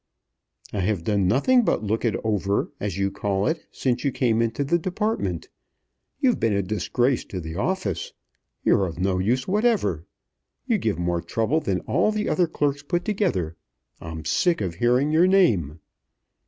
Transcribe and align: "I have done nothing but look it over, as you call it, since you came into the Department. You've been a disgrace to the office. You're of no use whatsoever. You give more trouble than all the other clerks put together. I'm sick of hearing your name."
"I 0.73 0.79
have 0.79 1.03
done 1.03 1.27
nothing 1.27 1.61
but 1.63 1.83
look 1.83 2.03
it 2.03 2.15
over, 2.23 2.71
as 2.79 2.97
you 2.97 3.11
call 3.11 3.45
it, 3.45 3.67
since 3.69 4.03
you 4.03 4.11
came 4.11 4.41
into 4.41 4.63
the 4.63 4.79
Department. 4.79 5.47
You've 6.19 6.39
been 6.39 6.53
a 6.55 6.63
disgrace 6.63 7.23
to 7.25 7.39
the 7.39 7.55
office. 7.57 8.11
You're 8.65 8.87
of 8.87 8.97
no 8.97 9.19
use 9.19 9.47
whatsoever. 9.47 10.07
You 10.65 10.79
give 10.79 10.97
more 10.97 11.21
trouble 11.21 11.59
than 11.59 11.81
all 11.81 12.11
the 12.11 12.27
other 12.27 12.47
clerks 12.47 12.81
put 12.81 13.05
together. 13.05 13.57
I'm 13.99 14.25
sick 14.25 14.59
of 14.59 14.73
hearing 14.73 15.11
your 15.11 15.27
name." 15.27 15.79